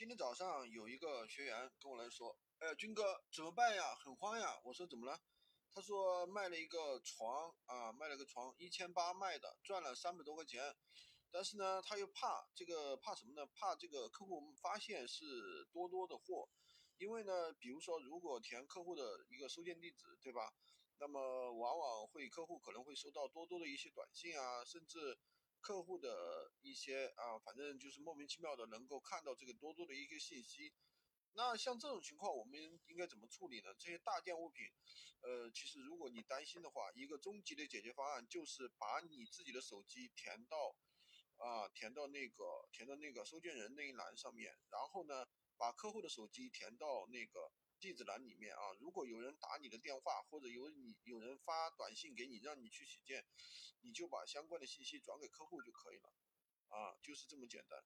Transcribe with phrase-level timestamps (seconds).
[0.00, 3.94] 今天早上有一个学员跟我来说，哎，军哥怎么办呀？
[3.96, 4.58] 很慌呀。
[4.64, 5.20] 我说怎么了？
[5.74, 10.74] 他说卖了一个床啊，卖了个床，一千八卖的，赚了三百多块钱。
[11.30, 13.46] 但是呢，他又怕这个，怕什么呢？
[13.48, 16.48] 怕这个客户发现是多多的货，
[16.96, 20.50] 因为呢，比如说如果填客户的一个收件地址，对吧？
[20.96, 25.18] 那么往往会客户可能会收到多多的一些短信啊，甚至。
[25.60, 30.72] 客户的一些啊，反正就是莫名其妙的能够看到这个多多的一些信息。
[31.32, 33.72] 那像这种情况，我们应该怎么处理呢？
[33.78, 34.66] 这些大件物品，
[35.20, 40.74] 呃，其实如果你担心的话，一个终极的解决方案就是把你自己的手机填到，
[41.80, 45.26] 填到那个填到那个收件人那一栏上面，然后呢，
[45.56, 47.50] 把客户的手机填到那个。
[47.80, 53.24] 地址栏里面啊，如果有人打你的电话，或者有你有人发短信给你，让你去取件，
[53.80, 56.12] 你就把相关的信息转给客户就可以了，
[56.68, 57.82] 啊，就是这么简单。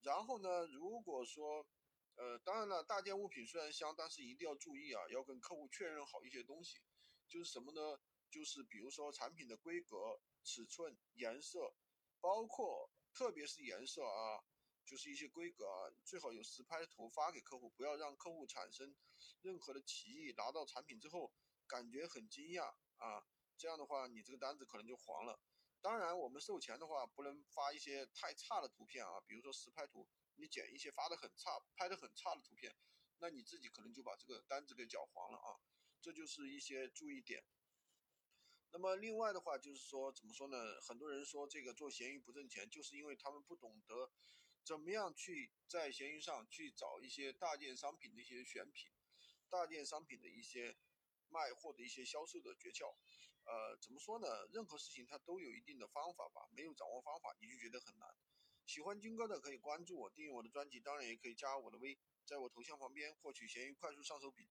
[0.00, 1.66] 然后呢，如果说，
[2.14, 6.80] 呃，当然了，大件物品虽然香，但是一定要注意啊，要跟客户确认好一些东西，
[7.28, 8.00] 就是什么呢？
[8.30, 11.74] 就是比如说产品的规格、尺寸、颜色，
[12.20, 14.44] 包括特别是颜色啊。
[14.88, 18.94] 就是一些规格啊，最好有实拍图发给客户，不要让客户产生
[19.42, 20.32] 任何的歧义。
[20.36, 21.34] 拿到产品之后，
[21.66, 25.40] 感觉很惊讶啊，这样的话你这个单子可能就黄了。
[25.80, 32.72] 当然，我们售前的话不能发一些太差的图片啊，比如说实拍图，你剪一些发的很差、拍的很差的图片，
[33.18, 35.58] 那你自己可能就把这个单子给搅黄了啊。
[36.00, 37.42] 这就是一些注意点。
[38.76, 40.78] 那么另外的话就是说，怎么说呢？
[40.82, 44.12] 很多人说这个做闲鱼不挣钱，就是因为他们不懂得。
[44.62, 48.92] 怎么样去在闲鱼上去找一些大件商品的一些选品，
[49.48, 50.76] 大件商品的一些
[51.30, 52.94] 卖货的一些销售的诀窍？
[53.44, 54.46] 呃，怎么说呢？
[54.52, 58.14] 任何事情它都有一定的方法吧，没有掌握方法你就觉得很难。
[58.66, 64.44] 喜欢军哥的可以关注我，订阅我的专辑，当然也可以加我的微，在我头像旁边获取闲鱼快速上手笔。